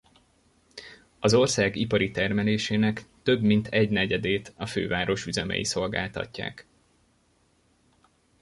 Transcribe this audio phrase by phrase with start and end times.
[1.19, 6.67] Az ország ipari termelésének több mint egynegyedét a főváros üzemei szolgáltatják.